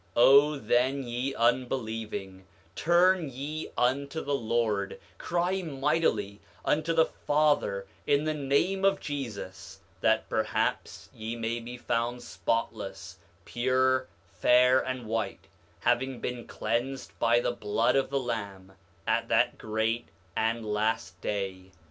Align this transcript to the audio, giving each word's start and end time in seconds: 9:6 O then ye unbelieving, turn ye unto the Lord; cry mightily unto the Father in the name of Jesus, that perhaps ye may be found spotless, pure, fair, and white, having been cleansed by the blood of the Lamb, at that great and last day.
9:6 0.15 0.15
O 0.15 0.57
then 0.57 1.03
ye 1.03 1.35
unbelieving, 1.35 2.47
turn 2.75 3.29
ye 3.29 3.67
unto 3.77 4.19
the 4.19 4.33
Lord; 4.33 4.99
cry 5.19 5.61
mightily 5.61 6.41
unto 6.65 6.91
the 6.91 7.05
Father 7.05 7.85
in 8.07 8.23
the 8.23 8.33
name 8.33 8.83
of 8.83 8.99
Jesus, 8.99 9.79
that 9.99 10.27
perhaps 10.27 11.07
ye 11.13 11.35
may 11.35 11.59
be 11.59 11.77
found 11.77 12.23
spotless, 12.23 13.19
pure, 13.45 14.07
fair, 14.33 14.79
and 14.79 15.05
white, 15.05 15.45
having 15.81 16.19
been 16.19 16.47
cleansed 16.47 17.11
by 17.19 17.39
the 17.39 17.51
blood 17.51 17.95
of 17.95 18.09
the 18.09 18.19
Lamb, 18.19 18.71
at 19.05 19.27
that 19.27 19.59
great 19.59 20.07
and 20.35 20.65
last 20.65 21.21
day. 21.21 21.69